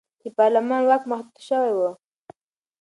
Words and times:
د 0.21 0.23
پارلمان 0.37 0.81
واک 0.89 1.03
محدود 1.11 1.43
شوی 1.49 1.71
و. 1.75 1.79